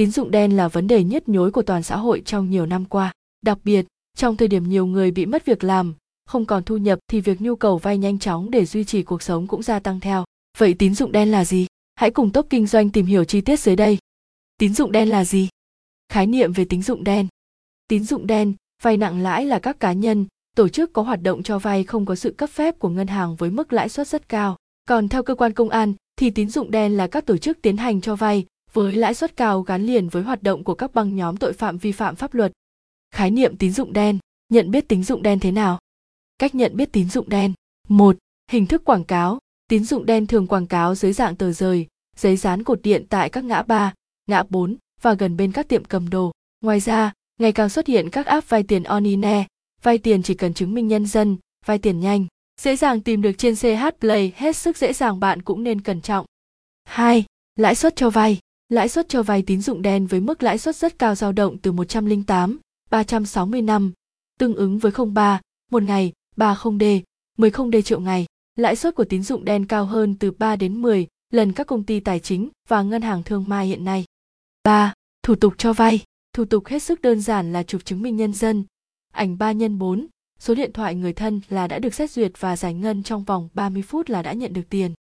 tín 0.00 0.10
dụng 0.10 0.30
đen 0.30 0.56
là 0.56 0.68
vấn 0.68 0.86
đề 0.86 1.04
nhức 1.04 1.28
nhối 1.28 1.50
của 1.50 1.62
toàn 1.62 1.82
xã 1.82 1.96
hội 1.96 2.22
trong 2.24 2.50
nhiều 2.50 2.66
năm 2.66 2.84
qua. 2.84 3.12
Đặc 3.42 3.58
biệt, 3.64 3.86
trong 4.16 4.36
thời 4.36 4.48
điểm 4.48 4.68
nhiều 4.68 4.86
người 4.86 5.10
bị 5.10 5.26
mất 5.26 5.44
việc 5.44 5.64
làm, 5.64 5.94
không 6.26 6.46
còn 6.46 6.62
thu 6.62 6.76
nhập 6.76 6.98
thì 7.08 7.20
việc 7.20 7.40
nhu 7.40 7.56
cầu 7.56 7.78
vay 7.78 7.98
nhanh 7.98 8.18
chóng 8.18 8.50
để 8.50 8.66
duy 8.66 8.84
trì 8.84 9.02
cuộc 9.02 9.22
sống 9.22 9.46
cũng 9.46 9.62
gia 9.62 9.78
tăng 9.78 10.00
theo. 10.00 10.24
Vậy 10.58 10.74
tín 10.74 10.94
dụng 10.94 11.12
đen 11.12 11.30
là 11.30 11.44
gì? 11.44 11.66
Hãy 11.94 12.10
cùng 12.10 12.32
top 12.32 12.46
kinh 12.50 12.66
doanh 12.66 12.90
tìm 12.90 13.06
hiểu 13.06 13.24
chi 13.24 13.40
tiết 13.40 13.60
dưới 13.60 13.76
đây. 13.76 13.98
Tín 14.58 14.74
dụng 14.74 14.92
đen 14.92 15.08
là 15.08 15.24
gì? 15.24 15.48
Khái 16.08 16.26
niệm 16.26 16.52
về 16.52 16.64
tín 16.64 16.82
dụng 16.82 17.04
đen. 17.04 17.26
Tín 17.88 18.04
dụng 18.04 18.26
đen, 18.26 18.54
vay 18.82 18.96
nặng 18.96 19.22
lãi 19.22 19.46
là 19.46 19.58
các 19.58 19.80
cá 19.80 19.92
nhân, 19.92 20.26
tổ 20.56 20.68
chức 20.68 20.92
có 20.92 21.02
hoạt 21.02 21.22
động 21.22 21.42
cho 21.42 21.58
vay 21.58 21.84
không 21.84 22.06
có 22.06 22.14
sự 22.14 22.30
cấp 22.30 22.50
phép 22.50 22.78
của 22.78 22.88
ngân 22.88 23.06
hàng 23.06 23.36
với 23.36 23.50
mức 23.50 23.72
lãi 23.72 23.88
suất 23.88 24.08
rất 24.08 24.28
cao. 24.28 24.56
Còn 24.88 25.08
theo 25.08 25.22
cơ 25.22 25.34
quan 25.34 25.52
công 25.52 25.68
an, 25.68 25.94
thì 26.16 26.30
tín 26.30 26.48
dụng 26.48 26.70
đen 26.70 26.96
là 26.96 27.06
các 27.06 27.26
tổ 27.26 27.36
chức 27.36 27.62
tiến 27.62 27.76
hành 27.76 28.00
cho 28.00 28.16
vay 28.16 28.46
với 28.72 28.92
lãi 28.92 29.14
suất 29.14 29.36
cao 29.36 29.62
gắn 29.62 29.82
liền 29.82 30.08
với 30.08 30.22
hoạt 30.22 30.42
động 30.42 30.64
của 30.64 30.74
các 30.74 30.94
băng 30.94 31.16
nhóm 31.16 31.36
tội 31.36 31.52
phạm 31.52 31.78
vi 31.78 31.92
phạm 31.92 32.16
pháp 32.16 32.34
luật. 32.34 32.52
Khái 33.14 33.30
niệm 33.30 33.56
tín 33.56 33.72
dụng 33.72 33.92
đen, 33.92 34.18
nhận 34.48 34.70
biết 34.70 34.88
tín 34.88 35.04
dụng 35.04 35.22
đen 35.22 35.40
thế 35.40 35.50
nào? 35.50 35.78
Cách 36.38 36.54
nhận 36.54 36.76
biết 36.76 36.92
tín 36.92 37.10
dụng 37.10 37.28
đen. 37.28 37.52
1. 37.88 38.16
Hình 38.50 38.66
thức 38.66 38.84
quảng 38.84 39.04
cáo. 39.04 39.38
Tín 39.68 39.84
dụng 39.84 40.06
đen 40.06 40.26
thường 40.26 40.46
quảng 40.46 40.66
cáo 40.66 40.94
dưới 40.94 41.12
dạng 41.12 41.36
tờ 41.36 41.52
rời, 41.52 41.86
giấy 42.16 42.36
dán 42.36 42.64
cột 42.64 42.82
điện 42.82 43.06
tại 43.08 43.30
các 43.30 43.44
ngã 43.44 43.62
ba, 43.62 43.94
ngã 44.26 44.42
4 44.48 44.76
và 45.02 45.14
gần 45.14 45.36
bên 45.36 45.52
các 45.52 45.68
tiệm 45.68 45.84
cầm 45.84 46.10
đồ. 46.10 46.32
Ngoài 46.60 46.80
ra, 46.80 47.12
ngày 47.40 47.52
càng 47.52 47.68
xuất 47.68 47.86
hiện 47.86 48.10
các 48.10 48.26
app 48.26 48.48
vay 48.48 48.62
tiền 48.62 48.82
online, 48.82 49.46
vay 49.82 49.98
tiền 49.98 50.22
chỉ 50.22 50.34
cần 50.34 50.54
chứng 50.54 50.74
minh 50.74 50.88
nhân 50.88 51.06
dân, 51.06 51.36
vay 51.66 51.78
tiền 51.78 52.00
nhanh, 52.00 52.26
dễ 52.60 52.76
dàng 52.76 53.00
tìm 53.00 53.22
được 53.22 53.32
trên 53.38 53.56
CH 53.56 54.00
Play, 54.00 54.32
hết 54.36 54.56
sức 54.56 54.76
dễ 54.76 54.92
dàng 54.92 55.20
bạn 55.20 55.42
cũng 55.42 55.62
nên 55.62 55.80
cẩn 55.80 56.00
trọng. 56.00 56.26
2. 56.84 57.24
Lãi 57.56 57.74
suất 57.74 57.96
cho 57.96 58.10
vay. 58.10 58.38
Lãi 58.70 58.88
suất 58.88 59.08
cho 59.08 59.22
vay 59.22 59.42
tín 59.42 59.60
dụng 59.60 59.82
đen 59.82 60.06
với 60.06 60.20
mức 60.20 60.42
lãi 60.42 60.58
suất 60.58 60.76
rất 60.76 60.98
cao 60.98 61.14
dao 61.14 61.32
động 61.32 61.58
từ 61.58 61.72
108, 61.72 62.58
360 62.90 63.62
năm, 63.62 63.92
tương 64.38 64.54
ứng 64.54 64.78
với 64.78 64.92
03, 65.12 65.40
một 65.70 65.82
ngày, 65.82 66.12
30D, 66.36 67.00
10D 67.38 67.82
triệu 67.82 68.00
ngày. 68.00 68.26
Lãi 68.56 68.76
suất 68.76 68.94
của 68.94 69.04
tín 69.04 69.22
dụng 69.22 69.44
đen 69.44 69.66
cao 69.66 69.84
hơn 69.84 70.14
từ 70.14 70.30
3 70.30 70.56
đến 70.56 70.82
10 70.82 71.06
lần 71.32 71.52
các 71.52 71.66
công 71.66 71.84
ty 71.84 72.00
tài 72.00 72.20
chính 72.20 72.48
và 72.68 72.82
ngân 72.82 73.02
hàng 73.02 73.22
thương 73.22 73.44
mại 73.48 73.66
hiện 73.66 73.84
nay. 73.84 74.04
3. 74.64 74.94
Thủ 75.22 75.34
tục 75.34 75.54
cho 75.58 75.72
vay. 75.72 76.00
Thủ 76.32 76.44
tục 76.44 76.66
hết 76.66 76.78
sức 76.78 77.02
đơn 77.02 77.20
giản 77.20 77.52
là 77.52 77.62
chụp 77.62 77.84
chứng 77.84 78.02
minh 78.02 78.16
nhân 78.16 78.32
dân, 78.32 78.64
ảnh 79.12 79.38
3 79.38 79.54
x 79.54 79.56
4, 79.78 80.06
số 80.38 80.54
điện 80.54 80.72
thoại 80.72 80.94
người 80.94 81.12
thân 81.12 81.40
là 81.48 81.66
đã 81.66 81.78
được 81.78 81.94
xét 81.94 82.10
duyệt 82.10 82.32
và 82.38 82.56
giải 82.56 82.74
ngân 82.74 83.02
trong 83.02 83.24
vòng 83.24 83.48
30 83.54 83.82
phút 83.82 84.10
là 84.10 84.22
đã 84.22 84.32
nhận 84.32 84.52
được 84.52 84.68
tiền. 84.70 84.94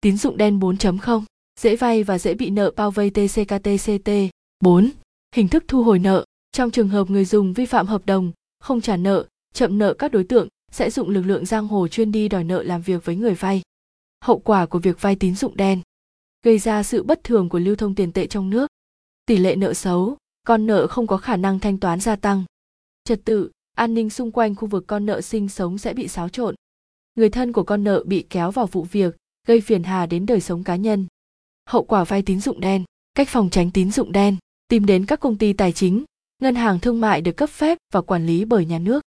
Tín 0.00 0.16
dụng 0.16 0.36
đen 0.36 0.58
4.0 0.58 1.22
dễ 1.58 1.76
vay 1.76 2.02
và 2.02 2.18
dễ 2.18 2.34
bị 2.34 2.50
nợ 2.50 2.70
bao 2.76 2.90
vây 2.90 3.10
TCKTCT. 3.10 4.10
4. 4.60 4.90
Hình 5.36 5.48
thức 5.48 5.64
thu 5.68 5.82
hồi 5.82 5.98
nợ. 5.98 6.24
Trong 6.52 6.70
trường 6.70 6.88
hợp 6.88 7.10
người 7.10 7.24
dùng 7.24 7.52
vi 7.52 7.66
phạm 7.66 7.86
hợp 7.86 8.06
đồng, 8.06 8.32
không 8.60 8.80
trả 8.80 8.96
nợ, 8.96 9.26
chậm 9.54 9.78
nợ 9.78 9.94
các 9.94 10.12
đối 10.12 10.24
tượng 10.24 10.48
sẽ 10.72 10.90
dụng 10.90 11.08
lực 11.08 11.22
lượng 11.22 11.46
giang 11.46 11.68
hồ 11.68 11.88
chuyên 11.88 12.12
đi 12.12 12.28
đòi 12.28 12.44
nợ 12.44 12.62
làm 12.62 12.82
việc 12.82 13.04
với 13.04 13.16
người 13.16 13.34
vay. 13.34 13.62
Hậu 14.24 14.38
quả 14.38 14.66
của 14.66 14.78
việc 14.78 15.00
vay 15.00 15.16
tín 15.16 15.34
dụng 15.34 15.56
đen 15.56 15.80
gây 16.42 16.58
ra 16.58 16.82
sự 16.82 17.02
bất 17.02 17.24
thường 17.24 17.48
của 17.48 17.58
lưu 17.58 17.76
thông 17.76 17.94
tiền 17.94 18.12
tệ 18.12 18.26
trong 18.26 18.50
nước. 18.50 18.66
Tỷ 19.26 19.36
lệ 19.36 19.56
nợ 19.56 19.74
xấu, 19.74 20.16
con 20.46 20.66
nợ 20.66 20.86
không 20.86 21.06
có 21.06 21.16
khả 21.16 21.36
năng 21.36 21.58
thanh 21.58 21.78
toán 21.78 22.00
gia 22.00 22.16
tăng. 22.16 22.44
Trật 23.04 23.20
tự, 23.24 23.50
an 23.76 23.94
ninh 23.94 24.10
xung 24.10 24.30
quanh 24.30 24.54
khu 24.54 24.68
vực 24.68 24.84
con 24.86 25.06
nợ 25.06 25.20
sinh 25.20 25.48
sống 25.48 25.78
sẽ 25.78 25.94
bị 25.94 26.08
xáo 26.08 26.28
trộn. 26.28 26.54
Người 27.14 27.30
thân 27.30 27.52
của 27.52 27.62
con 27.62 27.84
nợ 27.84 28.04
bị 28.06 28.26
kéo 28.30 28.50
vào 28.50 28.66
vụ 28.66 28.82
việc, 28.82 29.16
gây 29.46 29.60
phiền 29.60 29.82
hà 29.82 30.06
đến 30.06 30.26
đời 30.26 30.40
sống 30.40 30.64
cá 30.64 30.76
nhân 30.76 31.06
hậu 31.68 31.82
quả 31.82 32.04
vay 32.04 32.22
tín 32.22 32.40
dụng 32.40 32.60
đen, 32.60 32.84
cách 33.14 33.28
phòng 33.28 33.50
tránh 33.50 33.70
tín 33.70 33.90
dụng 33.90 34.12
đen, 34.12 34.36
tìm 34.68 34.86
đến 34.86 35.06
các 35.06 35.20
công 35.20 35.38
ty 35.38 35.52
tài 35.52 35.72
chính, 35.72 36.04
ngân 36.42 36.54
hàng 36.54 36.80
thương 36.80 37.00
mại 37.00 37.20
được 37.20 37.32
cấp 37.32 37.50
phép 37.50 37.78
và 37.92 38.00
quản 38.00 38.26
lý 38.26 38.44
bởi 38.44 38.66
nhà 38.66 38.78
nước. 38.78 39.02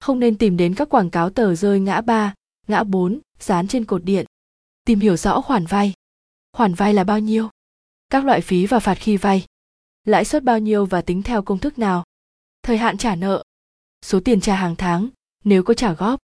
Không 0.00 0.20
nên 0.20 0.38
tìm 0.38 0.56
đến 0.56 0.74
các 0.74 0.88
quảng 0.88 1.10
cáo 1.10 1.30
tờ 1.30 1.54
rơi 1.54 1.80
ngã 1.80 2.00
ba, 2.00 2.34
ngã 2.66 2.84
bốn, 2.84 3.20
dán 3.40 3.68
trên 3.68 3.84
cột 3.84 4.04
điện. 4.04 4.26
Tìm 4.84 5.00
hiểu 5.00 5.16
rõ 5.16 5.40
khoản 5.40 5.66
vay. 5.66 5.92
Khoản 6.52 6.74
vay 6.74 6.94
là 6.94 7.04
bao 7.04 7.18
nhiêu? 7.18 7.48
Các 8.08 8.24
loại 8.24 8.40
phí 8.40 8.66
và 8.66 8.78
phạt 8.78 8.94
khi 8.94 9.16
vay. 9.16 9.46
Lãi 10.04 10.24
suất 10.24 10.44
bao 10.44 10.58
nhiêu 10.58 10.86
và 10.86 11.02
tính 11.02 11.22
theo 11.22 11.42
công 11.42 11.58
thức 11.58 11.78
nào? 11.78 12.04
Thời 12.62 12.78
hạn 12.78 12.98
trả 12.98 13.14
nợ. 13.14 13.42
Số 14.02 14.20
tiền 14.20 14.40
trả 14.40 14.54
hàng 14.54 14.76
tháng, 14.76 15.08
nếu 15.44 15.62
có 15.62 15.74
trả 15.74 15.92
góp. 15.92 16.20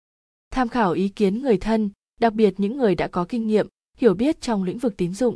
Tham 0.52 0.70
khảo 0.70 0.92
ý 0.92 1.10
kiến 1.10 1.42
người 1.42 1.58
thân, 1.58 1.90
đặc 2.20 2.34
biệt 2.34 2.54
những 2.58 2.78
người 2.78 2.96
đã 2.96 3.08
có 3.08 3.26
kinh 3.30 3.48
nghiệm, 3.48 3.68
hiểu 3.98 4.14
biết 4.14 4.42
trong 4.42 4.64
lĩnh 4.64 4.78
vực 4.78 4.98
tín 4.98 5.14
dụng 5.14 5.36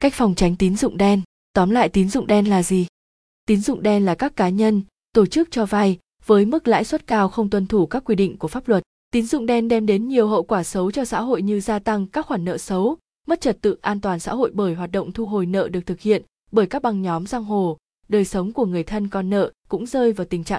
cách 0.00 0.14
phòng 0.14 0.34
tránh 0.34 0.56
tín 0.56 0.76
dụng 0.76 0.96
đen. 0.96 1.22
Tóm 1.52 1.70
lại 1.70 1.88
tín 1.88 2.08
dụng 2.08 2.26
đen 2.26 2.48
là 2.48 2.62
gì? 2.62 2.86
Tín 3.46 3.60
dụng 3.60 3.82
đen 3.82 4.04
là 4.04 4.14
các 4.14 4.36
cá 4.36 4.48
nhân, 4.48 4.82
tổ 5.12 5.26
chức 5.26 5.48
cho 5.50 5.66
vay 5.66 5.98
với 6.26 6.46
mức 6.46 6.68
lãi 6.68 6.84
suất 6.84 7.06
cao 7.06 7.28
không 7.28 7.50
tuân 7.50 7.66
thủ 7.66 7.86
các 7.86 8.04
quy 8.04 8.14
định 8.14 8.36
của 8.36 8.48
pháp 8.48 8.68
luật. 8.68 8.82
Tín 9.10 9.26
dụng 9.26 9.46
đen 9.46 9.68
đem 9.68 9.86
đến 9.86 10.08
nhiều 10.08 10.28
hậu 10.28 10.42
quả 10.42 10.62
xấu 10.64 10.90
cho 10.90 11.04
xã 11.04 11.20
hội 11.20 11.42
như 11.42 11.60
gia 11.60 11.78
tăng 11.78 12.06
các 12.06 12.26
khoản 12.26 12.44
nợ 12.44 12.58
xấu, 12.58 12.96
mất 13.26 13.40
trật 13.40 13.60
tự 13.60 13.76
an 13.80 14.00
toàn 14.00 14.20
xã 14.20 14.34
hội 14.34 14.50
bởi 14.54 14.74
hoạt 14.74 14.92
động 14.92 15.12
thu 15.12 15.26
hồi 15.26 15.46
nợ 15.46 15.68
được 15.68 15.86
thực 15.86 16.00
hiện 16.00 16.22
bởi 16.52 16.66
các 16.66 16.82
băng 16.82 17.02
nhóm 17.02 17.26
giang 17.26 17.44
hồ. 17.44 17.76
Đời 18.08 18.24
sống 18.24 18.52
của 18.52 18.66
người 18.66 18.82
thân 18.82 19.08
con 19.08 19.30
nợ 19.30 19.52
cũng 19.68 19.86
rơi 19.86 20.12
vào 20.12 20.26
tình 20.30 20.44
trạng 20.44 20.54